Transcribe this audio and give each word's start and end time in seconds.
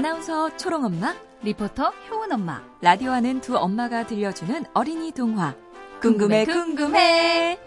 아나운서 0.00 0.56
초롱엄마, 0.56 1.14
리포터 1.42 1.92
효은엄마, 2.08 2.62
라디오 2.80 3.10
하는 3.10 3.42
두 3.42 3.58
엄마가 3.58 4.06
들려주는 4.06 4.64
어린이 4.72 5.12
동화. 5.12 5.54
궁금해, 6.00 6.46
궁금해. 6.46 7.58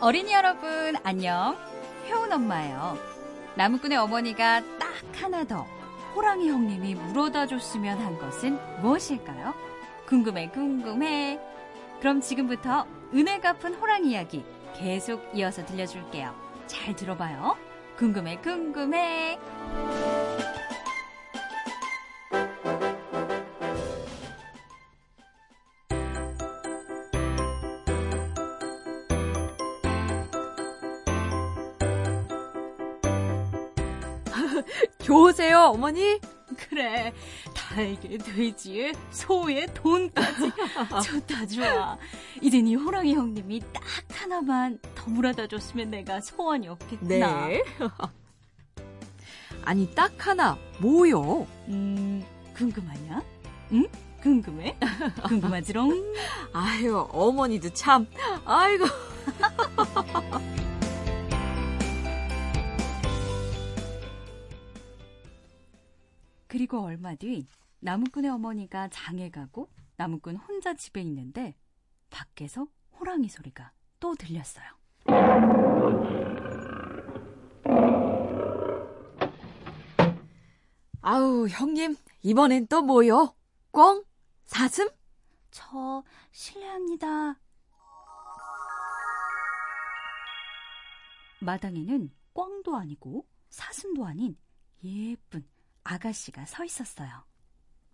어린이 0.00 0.32
여러분, 0.32 0.96
안녕. 1.04 1.56
효은 2.10 2.32
엄마예요. 2.32 2.98
나무꾼의 3.54 3.96
어머니가 3.96 4.60
딱 4.80 4.90
하나 5.14 5.44
더 5.44 5.68
호랑이 6.16 6.48
형님이 6.48 6.96
물어다 6.96 7.46
줬으면 7.46 7.96
한 8.00 8.18
것은 8.18 8.58
무엇일까요? 8.82 9.70
궁금해, 10.10 10.48
궁금해. 10.48 11.38
그럼 12.00 12.20
지금부터 12.20 12.84
은혜 13.14 13.38
갚은 13.38 13.74
호랑이 13.74 14.10
이야기 14.10 14.44
계속 14.74 15.22
이어서 15.32 15.64
들려줄게요. 15.64 16.34
잘 16.66 16.96
들어봐요. 16.96 17.56
궁금해, 17.96 18.38
궁금해. 18.38 19.38
좋으세요, 34.98 35.70
어머니? 35.72 36.18
그래, 36.68 37.12
달게 37.70 38.18
돼지에 38.18 38.92
소에 39.10 39.66
돈까지 39.66 40.50
좋다 41.06 41.46
좋아. 41.46 41.96
이젠 42.42 42.66
이 42.66 42.74
호랑이 42.74 43.14
형님이 43.14 43.60
딱 43.72 43.82
하나만 44.12 44.80
더 44.96 45.08
물어다 45.08 45.46
줬으면 45.46 45.90
내가 45.90 46.20
소원이 46.20 46.66
없겠구나. 46.66 47.46
네. 47.46 47.62
아니, 49.62 49.88
딱 49.94 50.12
하나, 50.26 50.58
뭐요? 50.80 51.46
음, 51.68 52.24
궁금하냐? 52.56 53.22
응? 53.72 53.86
궁금해? 54.20 54.76
궁금하지롱? 55.28 56.14
아유, 56.52 57.06
어머니도 57.12 57.72
참, 57.72 58.06
아이고. 58.44 58.84
그리고 66.50 66.80
얼마 66.80 67.14
뒤 67.14 67.46
나무꾼의 67.78 68.28
어머니가 68.28 68.88
장에 68.88 69.30
가고 69.30 69.70
나무꾼 69.94 70.34
혼자 70.34 70.74
집에 70.74 71.00
있는데 71.02 71.54
밖에서 72.10 72.66
호랑이 72.98 73.28
소리가 73.28 73.70
또 74.00 74.16
들렸어요. 74.16 74.64
아우, 81.02 81.46
형님, 81.46 81.94
이번엔 82.22 82.66
또 82.66 82.82
뭐요? 82.82 83.36
꽝? 83.70 84.02
사슴? 84.44 84.88
저 85.52 86.02
실례합니다. 86.32 87.38
마당에는 91.42 92.10
꽝도 92.34 92.76
아니고 92.76 93.24
사슴도 93.50 94.04
아닌 94.04 94.36
예쁜 94.82 95.44
아가씨가 95.84 96.46
서 96.46 96.64
있었어요. 96.64 97.24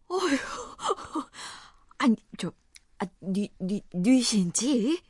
어휴, 0.09 0.37
아니, 1.99 2.16
저, 2.38 2.53
아, 2.99 3.06
뉘, 3.21 3.50
뉘, 3.59 3.83
뉘신지? 3.93 5.03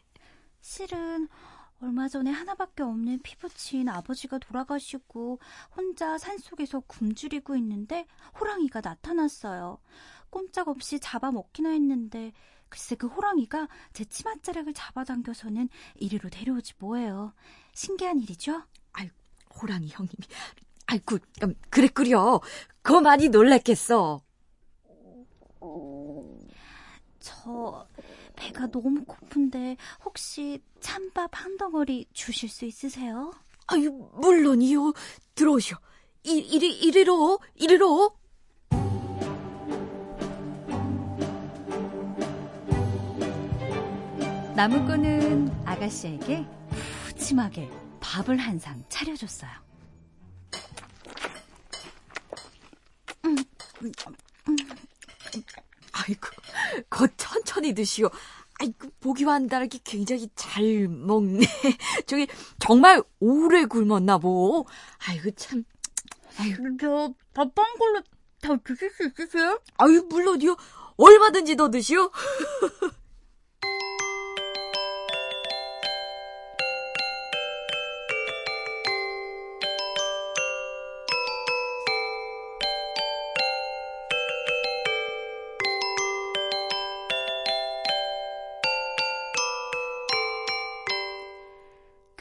실은 0.60 1.28
얼마 1.80 2.08
전에 2.08 2.30
하나밖에 2.30 2.82
없는 2.82 3.20
피부친 3.22 3.88
아버지가 3.88 4.38
돌아가시고 4.38 5.38
혼자 5.76 6.16
산속에서 6.16 6.80
굶주리고 6.80 7.54
있는데 7.56 8.06
호랑이가 8.40 8.80
나타났어요. 8.80 9.78
꼼짝없이 10.30 10.98
잡아먹기나 11.00 11.70
했는데 11.70 12.32
글쎄 12.68 12.96
그 12.96 13.06
호랑이가 13.06 13.68
제 13.92 14.04
치맛자락을 14.04 14.72
잡아당겨서는 14.72 15.68
이리로 15.96 16.30
데려오지 16.30 16.74
뭐예요. 16.78 17.34
신기한 17.74 18.20
일이죠? 18.20 18.62
아이, 18.92 19.10
호랑이 19.54 19.88
형님이. 19.88 20.26
아이고, 20.86 21.18
음, 21.42 21.54
그랬구려. 21.70 22.40
그거 22.82 23.00
많이 23.00 23.28
놀랬겠어. 23.28 24.22
저 27.20 27.86
배가 28.36 28.66
너무 28.70 29.04
고픈데 29.04 29.76
혹시 30.04 30.62
찬밥 30.80 31.30
한 31.32 31.56
덩어리 31.56 32.06
주실 32.12 32.48
수 32.48 32.64
있으세요? 32.64 33.32
아유, 33.66 33.90
물론이요. 34.14 34.92
들어오시오. 35.34 35.76
이, 36.22 36.38
이리, 36.38 36.72
이리로, 36.78 37.40
이리로. 37.56 38.16
나무꾼은 44.54 45.52
아가씨에게 45.66 46.44
푸짐하게 47.08 47.70
밥을 48.00 48.36
한 48.38 48.58
상 48.58 48.82
차려줬어요. 48.88 49.50
아이고, 55.92 56.28
곧 56.88 57.10
천천히 57.16 57.74
드시오. 57.74 58.10
아이고, 58.60 58.90
보기와 59.00 59.34
한다르게 59.34 59.80
굉장히 59.84 60.28
잘 60.34 60.88
먹네. 60.88 61.40
저기, 62.06 62.26
정말 62.58 63.02
오래 63.20 63.64
굶었나 63.64 64.18
보. 64.18 64.66
아이고, 65.08 65.30
참. 65.32 65.64
아유, 66.38 66.54
저밥 66.78 67.58
한 67.58 67.78
걸로 67.78 68.02
다 68.40 68.56
드실 68.62 68.90
수 68.90 69.06
있으세요? 69.06 69.60
아유, 69.78 70.06
물론이요. 70.08 70.56
얼마든지 70.96 71.56
더 71.56 71.70
드시오. 71.70 72.10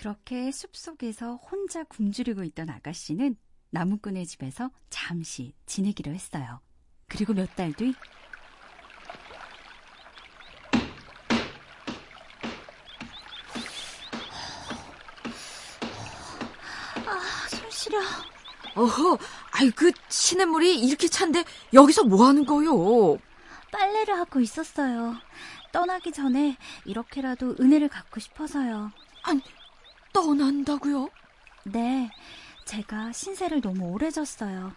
그렇게 0.05 0.51
숲속에서 0.51 1.37
혼자 1.37 1.83
굶주리고 1.83 2.43
있던 2.43 2.69
아가씨는 2.69 3.35
나무꾼의 3.71 4.27
집에서 4.27 4.69
잠시 4.91 5.55
지내기로 5.65 6.11
했어요. 6.13 6.59
그리고 7.07 7.33
몇 7.33 7.55
달 7.55 7.73
뒤, 7.73 7.95
아, 17.05 17.47
손 17.49 17.69
시려. 17.71 17.99
어허, 18.75 19.17
아이, 19.51 19.69
그, 19.71 19.91
시냇물이 20.09 20.79
이렇게 20.79 21.07
찬데, 21.07 21.43
여기서 21.73 22.03
뭐 22.03 22.27
하는 22.27 22.45
거요? 22.45 23.17
빨래를 23.71 24.17
하고 24.17 24.39
있었어요. 24.39 25.15
떠나기 25.71 26.11
전에 26.11 26.57
이렇게라도 26.85 27.55
은혜를 27.59 27.89
갖고 27.89 28.19
싶어서요. 28.19 28.91
아니, 29.23 29.41
떠난다고요? 30.15 31.09
네, 31.65 32.09
제가 32.63 33.11
신세를 33.11 33.59
너무 33.59 33.91
오래 33.91 34.09
졌어요. 34.09 34.71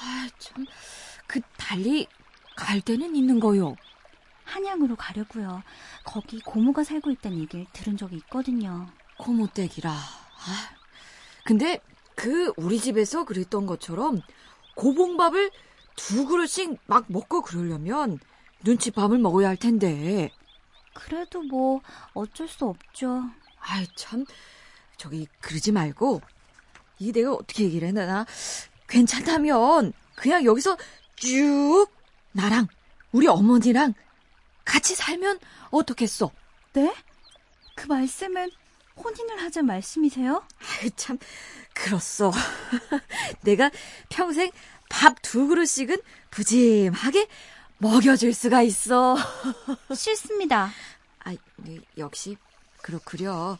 아, 0.00 0.28
참, 0.38 0.64
그, 1.26 1.42
달리, 1.58 2.06
갈 2.56 2.80
데는 2.80 3.14
있는 3.14 3.40
거요. 3.40 3.76
한양으로 4.44 4.96
가려고요. 4.96 5.62
거기 6.04 6.40
고모가 6.40 6.82
살고 6.82 7.10
있다는 7.10 7.40
얘기를 7.40 7.66
들은 7.74 7.98
적이 7.98 8.16
있거든요. 8.16 8.86
고모 9.18 9.48
댁이라. 9.48 9.90
아, 9.90 10.70
근데, 11.44 11.80
그, 12.14 12.50
우리 12.56 12.80
집에서 12.80 13.26
그랬던 13.26 13.66
것처럼, 13.66 14.22
고봉밥을 14.76 15.50
두 15.94 16.26
그릇씩 16.26 16.78
막 16.86 17.04
먹고 17.08 17.42
그러려면, 17.42 18.18
눈치밥을 18.64 19.18
먹어야 19.18 19.48
할 19.48 19.58
텐데. 19.58 20.30
그래도 20.94 21.42
뭐 21.42 21.82
어쩔 22.14 22.48
수 22.48 22.64
없죠. 22.64 23.24
아이, 23.66 23.86
참, 23.96 24.24
저기, 24.96 25.26
그러지 25.40 25.72
말고, 25.72 26.20
이 26.98 27.12
내가 27.12 27.32
어떻게 27.32 27.64
얘기를 27.64 27.88
해나, 27.88 28.26
괜찮다면, 28.88 29.92
그냥 30.14 30.44
여기서 30.44 30.76
쭉, 31.16 31.86
나랑, 32.32 32.68
우리 33.12 33.26
어머니랑 33.26 33.94
같이 34.64 34.94
살면 34.94 35.38
어떻겠어? 35.70 36.30
네? 36.74 36.94
그 37.74 37.86
말씀은 37.86 38.50
혼인을 38.96 39.42
하자는 39.42 39.66
말씀이세요? 39.66 40.44
아이, 40.80 40.90
참, 40.96 41.18
그렇소. 41.74 42.32
내가 43.42 43.70
평생 44.08 44.50
밥 44.88 45.16
두 45.22 45.48
그릇씩은 45.48 45.96
부짐하게 46.30 47.26
먹여줄 47.78 48.32
수가 48.34 48.62
있어. 48.62 49.16
싫습니다. 49.94 50.70
아, 51.24 51.34
네, 51.56 51.80
역시 51.98 52.36
그렇구려. 52.88 53.56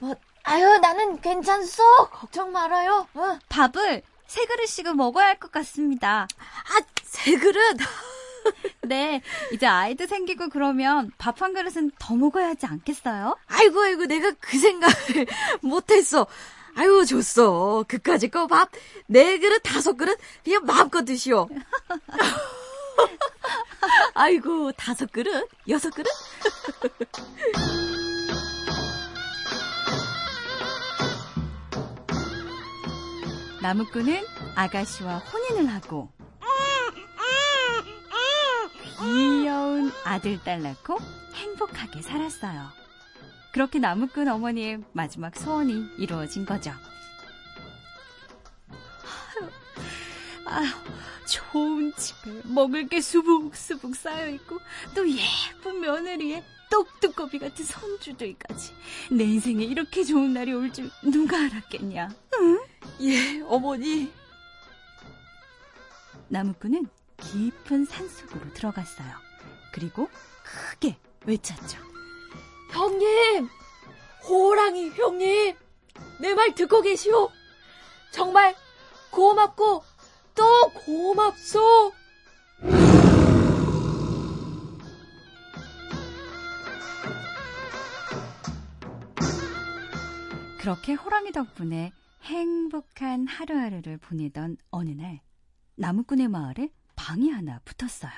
뭐, 0.00 0.14
아유, 0.42 0.78
나는 0.78 1.20
괜찮소. 1.20 1.82
걱정 2.10 2.50
말아요. 2.52 3.06
어. 3.14 3.38
밥을 3.48 4.02
세 4.26 4.44
그릇씩은 4.44 4.96
먹어야 4.96 5.26
할 5.26 5.38
것 5.38 5.52
같습니다. 5.52 6.26
아, 6.38 6.80
세 7.04 7.36
그릇? 7.36 7.78
네, 8.82 9.22
이제 9.52 9.66
아이도 9.66 10.06
생기고 10.06 10.48
그러면 10.48 11.12
밥 11.18 11.40
한 11.42 11.52
그릇은 11.54 11.92
더 11.98 12.14
먹어야 12.16 12.48
하지 12.48 12.66
않겠어요? 12.66 13.36
아이고, 13.46 13.80
아이고, 13.82 14.06
내가 14.06 14.32
그 14.40 14.58
생각을 14.58 15.26
못했어. 15.62 16.26
아유, 16.76 17.04
좋소. 17.06 17.84
그까짓 17.88 18.30
거밥 18.32 18.70
네 19.06 19.38
그릇, 19.38 19.60
다섯 19.60 19.96
그릇, 19.96 20.18
그냥 20.44 20.64
마음껏 20.64 21.04
드시오. 21.04 21.48
아이고, 24.14 24.72
다섯 24.72 25.10
그릇? 25.12 25.48
여섯 25.68 25.90
그릇? 25.90 26.08
나무꾼은 33.60 34.24
아가씨와 34.54 35.18
혼인을 35.18 35.72
하고 35.72 36.10
귀여운 39.00 39.92
아들, 40.04 40.42
딸 40.42 40.60
낳고 40.62 40.98
행복하게 41.34 42.02
살았어요. 42.02 42.68
그렇게 43.52 43.78
나무꾼 43.78 44.28
어머니의 44.28 44.82
마지막 44.92 45.36
소원이 45.36 45.90
이루어진 45.98 46.44
거죠. 46.44 46.72
아휴, 50.46 50.66
좋은 51.28 51.92
집에 51.96 52.40
먹을 52.44 52.88
게 52.88 53.00
수북수북 53.00 53.94
쌓여있고 53.94 54.58
또 54.94 55.06
예쁜 55.08 55.80
며느리에 55.80 56.42
똑뚜꺼비 56.70 57.38
같은 57.38 57.64
손주들까지 57.64 58.72
내 59.12 59.24
인생에 59.24 59.64
이렇게 59.64 60.02
좋은 60.04 60.32
날이 60.32 60.52
올 60.52 60.70
줄 60.72 60.90
누가 61.02 61.38
알았겠냐 61.38 62.08
응? 62.40 62.60
예 63.00 63.40
어머니. 63.46 64.12
나무꾼은 66.28 66.86
깊은 67.16 67.84
산속으로 67.86 68.52
들어갔어요. 68.54 69.08
그리고 69.72 70.08
크게 70.44 70.96
외쳤죠. 71.26 71.78
형님! 72.72 73.48
호랑이 74.28 74.90
형님! 74.90 75.56
내 76.20 76.34
말 76.34 76.54
듣고 76.54 76.82
계시오? 76.82 77.30
정말 78.12 78.54
고맙고 79.10 79.82
또 80.34 80.70
고맙소? 80.70 81.92
그렇게 90.60 90.94
호랑이 90.94 91.32
덕분에 91.32 91.92
행복한 92.28 93.26
하루하루를 93.26 93.96
보내던 93.96 94.58
어느 94.70 94.90
날 94.90 95.22
나무꾼의 95.76 96.28
마을에 96.28 96.70
방이 96.94 97.30
하나 97.30 97.58
붙었어요. 97.64 98.12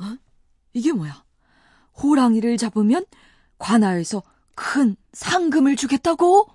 어? 0.00 0.16
이게 0.72 0.90
뭐야? 0.92 1.22
호랑이를 2.02 2.56
잡으면 2.56 3.04
관아에서 3.58 4.22
큰 4.54 4.96
상금을 5.12 5.76
주겠다고? 5.76 6.48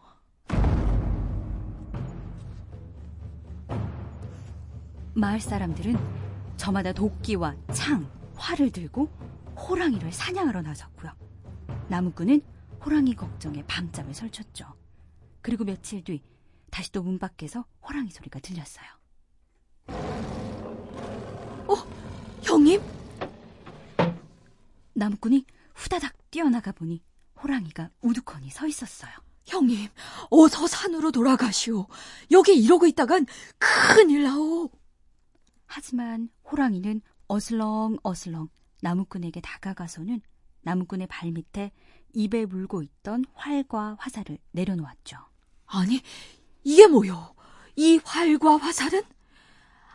마을 5.13 5.39
사람들은 5.39 5.95
저마다 6.57 6.93
도끼와 6.93 7.55
창, 7.73 8.09
활을 8.35 8.71
들고 8.71 9.07
호랑이를 9.55 10.11
사냥하러 10.11 10.63
나섰고요. 10.63 11.11
나무꾼은 11.89 12.41
호랑이 12.83 13.13
걱정에 13.13 13.63
밤잠을 13.67 14.15
설쳤죠. 14.15 14.73
그리고 15.41 15.63
며칠 15.63 16.03
뒤 16.03 16.23
다시 16.77 16.91
또 16.91 17.01
문 17.01 17.17
밖에서 17.17 17.65
호랑이 17.81 18.11
소리가 18.11 18.39
들렸어요. 18.39 18.85
어, 21.67 21.73
형님? 22.43 22.79
나무꾼이 24.93 25.43
후다닥 25.73 26.29
뛰어나가 26.29 26.71
보니 26.71 27.01
호랑이가 27.41 27.89
우두커니 28.01 28.51
서 28.51 28.67
있었어요. 28.67 29.11
형님, 29.47 29.89
어서 30.29 30.67
산으로 30.67 31.11
돌아가시오. 31.11 31.87
여기 32.29 32.53
이러고 32.53 32.85
있다간 32.85 33.25
큰일 33.57 34.21
나오. 34.25 34.69
하지만 35.65 36.29
호랑이는 36.43 37.01
어슬렁 37.27 37.97
어슬렁 38.03 38.49
나무꾼에게 38.83 39.41
다가가서는 39.41 40.21
나무꾼의 40.61 41.07
발 41.07 41.31
밑에 41.31 41.71
입에 42.13 42.45
물고 42.45 42.83
있던 42.83 43.25
활과 43.33 43.97
화살을 43.99 44.37
내려놓았죠. 44.51 45.17
아니, 45.65 46.01
이게 46.63 46.87
뭐요? 46.87 47.35
이 47.75 47.99
활과 48.03 48.57
화살은? 48.57 49.03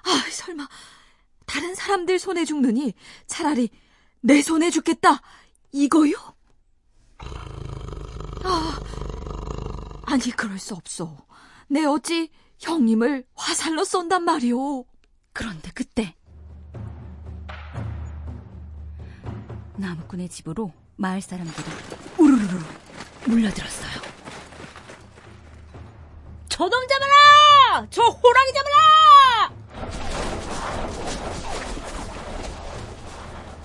아, 0.04 0.30
설마 0.30 0.68
다른 1.46 1.74
사람들 1.74 2.18
손에 2.18 2.44
죽느니 2.44 2.94
차라리 3.26 3.68
내 4.20 4.42
손에 4.42 4.70
죽겠다. 4.70 5.20
이거요? 5.72 6.14
아, 8.44 8.80
아니 10.04 10.30
그럴 10.30 10.58
수 10.58 10.74
없소. 10.74 11.16
내 11.68 11.84
어찌 11.84 12.30
형님을 12.58 13.24
화살로 13.34 13.84
쏜단 13.84 14.24
말이오. 14.24 14.84
그런데 15.32 15.70
그때 15.74 16.14
나무꾼의 19.76 20.28
집으로 20.28 20.72
마을 20.96 21.20
사람들이 21.20 21.66
우르르르 22.18 22.58
몰려들었어요. 23.26 23.91
저놈 26.52 26.70
잡아라! 26.86 27.86
저 27.88 28.02
호랑이 28.02 28.52
잡아라! 28.52 29.52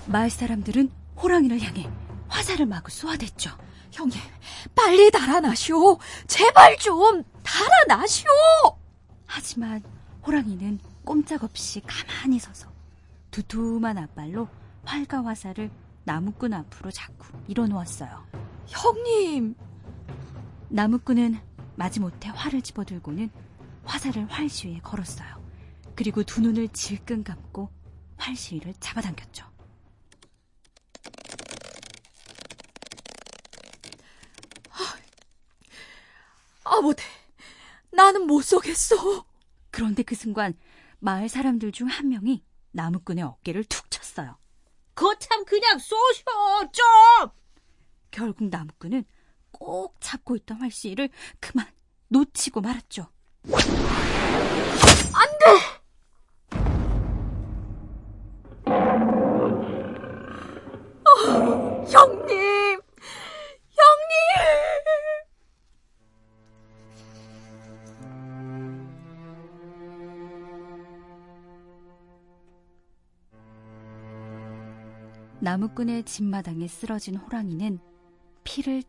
마을 0.06 0.30
사람들은 0.30 0.89
호랑이를 1.22 1.60
향해 1.60 1.89
화살을 2.30 2.66
마구 2.66 2.89
쏘아댔죠. 2.89 3.51
형님, 3.92 4.18
빨리 4.74 5.12
달아나시오. 5.12 5.98
제발 6.27 6.77
좀 6.77 7.25
달아나시오. 7.44 8.29
하지만 9.25 9.84
호랑이는 10.25 10.79
꼼짝없이 11.03 11.82
가만히 11.82 12.39
서서 12.39 12.70
두툼한 13.32 13.98
앞발로 13.98 14.48
활과 14.86 15.25
화살을 15.25 15.70
나무꾼 16.06 16.53
앞으로 16.53 16.91
자꾸 16.91 17.27
밀어놓았어요. 17.48 18.25
형님! 18.67 19.56
나무꾼은 20.70 21.47
마지못해 21.77 22.29
활을 22.29 22.62
집어들고는 22.62 23.29
화살을 23.86 24.25
활시위에 24.29 24.79
걸었어요. 24.79 25.46
그리고 25.96 26.24
두 26.24 26.41
눈을 26.41 26.67
질끈 26.69 27.24
감고 27.24 27.69
활시위를 28.17 28.74
잡아당겼죠. 28.79 29.46
아, 36.63 36.81
못해. 36.81 37.03
나는 37.91 38.27
못 38.27 38.41
쏘겠어. 38.43 39.25
그런데 39.72 40.03
그 40.03 40.15
순간 40.15 40.53
마을 41.00 41.29
사람들 41.29 41.72
중 41.72 41.88
한 41.88 42.10
명이 42.10 42.43
나무꾼의 42.72 43.24
어깨를 43.24 43.63
툭 43.65 43.89
쳤어요. 43.89 44.38
거참 44.96 45.46
그냥 45.46 45.77
쏘셔, 45.79 46.72
좀! 46.72 47.29
결국 48.12 48.46
나무꾼은 48.50 49.05
꼭 49.59 49.95
잡고 49.99 50.35
있던 50.37 50.57
활시위를 50.59 51.09
그만 51.39 51.65
놓치고 52.09 52.61
말았죠. 52.61 53.07
안 55.13 55.27
돼! 55.39 55.45
어, 61.05 61.85
형님! 61.89 62.79
형님! 63.71 64.17
나무꾼의 75.39 76.03
집마당에 76.03 76.67
쓰러진 76.67 77.15
호랑이는 77.15 77.79
피를 78.43 78.83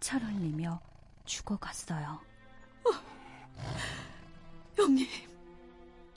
철철 0.00 0.22
흘리며 0.22 0.80
죽어갔어요. 1.24 2.20
형님, 4.76 5.06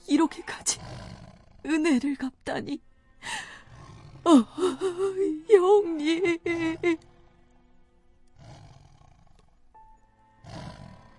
이렇게까지 0.07 0.79
은혜를 1.65 2.15
갚다니. 2.15 2.79
어, 4.23 4.29
형님. 5.49 6.39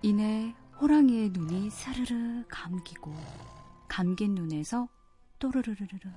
이내 0.01 0.53
호랑이의 0.81 1.29
눈이 1.29 1.69
사르르 1.69 2.45
감기고 2.49 3.13
감긴 3.87 4.35
눈에서 4.35 4.87
또르르르르 5.39 6.09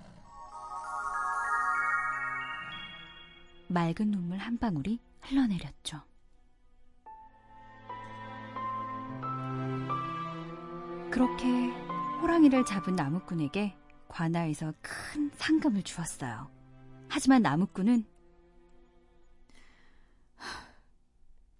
맑은 3.69 4.11
눈물 4.11 4.39
한 4.39 4.59
방울이 4.59 4.99
흘러내렸죠. 5.23 6.03
그렇게 11.17 11.71
호랑이를 12.21 12.67
잡은 12.67 12.95
나무꾼에게 12.95 13.75
관아에서 14.07 14.75
큰 14.83 15.31
상금을 15.37 15.83
주었어요. 15.83 16.51
하지만 17.09 17.41
나무꾼은 17.41 18.05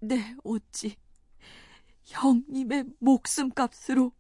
네, 0.01 0.37
어찌 0.45 0.99
형님의 2.05 2.85
목숨값으로 2.99 4.13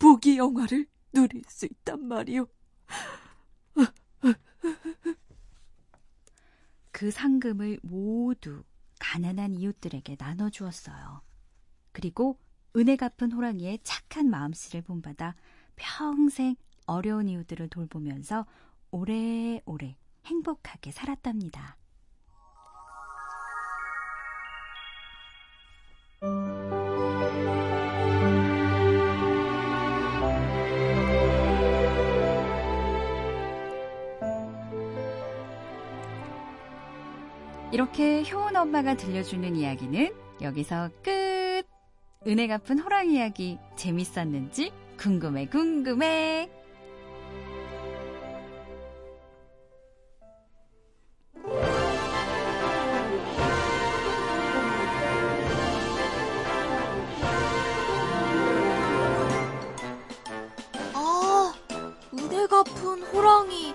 부귀 0.00 0.36
영화를 0.36 0.88
누릴 1.12 1.44
수 1.46 1.66
있단 1.66 2.08
말이오. 2.08 2.48
그 6.90 7.12
상금을 7.12 7.78
모두 7.84 8.64
가난한 8.98 9.54
이웃들에게 9.54 10.16
나눠주었어요. 10.18 11.22
그리고 11.92 12.40
은혜 12.76 12.96
갚은 12.96 13.32
호랑이의 13.32 13.80
착한 13.82 14.30
마음씨를 14.30 14.82
본받아 14.82 15.34
평생 15.76 16.56
어려운 16.86 17.28
이웃들을 17.28 17.68
돌보면서 17.68 18.46
오래오래 18.90 19.96
행복하게 20.26 20.90
살았답니다. 20.90 21.76
이렇게 37.72 38.22
효은 38.30 38.54
엄마가 38.54 38.96
들려주는 38.96 39.56
이야기는 39.56 40.14
여기서 40.42 40.90
끝! 41.02 41.31
은혜 42.26 42.46
갚은 42.46 42.78
호랑이 42.78 43.14
이야기 43.14 43.58
재밌었는지 43.76 44.72
궁금해, 44.96 45.46
궁금해! 45.46 46.48
아, 60.94 61.52
은혜 62.14 62.46
갚은 62.46 63.02
호랑이 63.02 63.74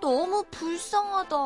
너무 0.00 0.44
불쌍하다. 0.50 1.36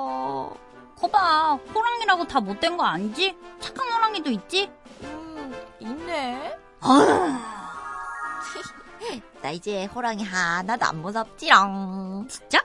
거봐, 0.96 1.54
호랑이라고 1.72 2.26
다 2.26 2.40
못된 2.40 2.76
거 2.76 2.84
아니지? 2.84 3.36
착한 3.60 3.88
호랑이도 3.88 4.30
있지? 4.30 4.68
나 9.40 9.50
이제 9.50 9.86
호랑이 9.86 10.22
하나도 10.24 10.84
안 10.86 11.02
무섭지롱. 11.02 12.26
진짜? 12.28 12.64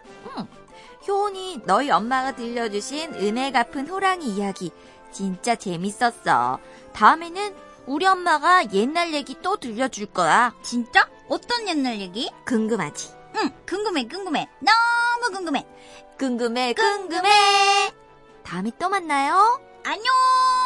효은이 1.08 1.62
너희 1.66 1.90
엄마가 1.90 2.36
들려주신 2.36 3.14
은혜 3.16 3.52
갚은 3.52 3.88
호랑이 3.88 4.26
이야기 4.26 4.72
진짜 5.12 5.56
재밌었어. 5.56 6.60
다음에는 6.94 7.56
우리 7.86 8.06
엄마가 8.06 8.74
옛날 8.74 9.14
얘기 9.14 9.40
또 9.42 9.56
들려줄 9.56 10.08
거야. 10.08 10.54
진짜? 10.62 11.08
어떤 11.30 11.68
옛날 11.68 12.00
얘기? 12.00 12.30
궁금하지? 12.46 13.14
응, 13.38 13.52
궁금해, 13.68 14.08
궁금해. 14.08 14.50
너무 14.60 15.32
궁금해. 15.34 15.66
궁금해, 16.20 16.74
궁금해. 16.74 17.94
다음에 18.44 18.72
또 18.78 18.90
만나요. 18.90 19.62
안녕! 19.86 20.57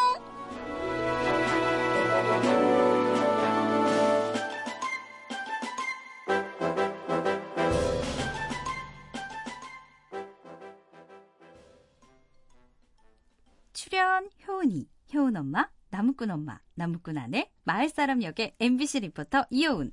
효은이, 14.61 14.87
효은 15.13 15.35
엄마, 15.35 15.67
나무꾼 15.89 16.29
엄마, 16.29 16.59
나무꾼 16.75 17.17
아내, 17.17 17.49
마을 17.63 17.89
사람 17.89 18.21
역의 18.21 18.55
MBC 18.59 19.01
리포터 19.01 19.45
이효은, 19.49 19.91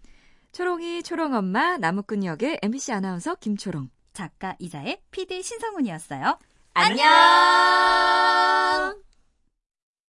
초롱이 0.53 1.03
초롱 1.03 1.35
엄마 1.35 1.77
나무꾼 1.79 2.25
역의 2.25 2.61
MBC 2.63 2.93
아나운서 2.93 3.35
김초롱. 3.37 3.91
작가 4.13 4.57
이자의 4.59 5.03
PD 5.11 5.43
신성훈이었어요. 5.43 6.39
안녕! 6.75 8.08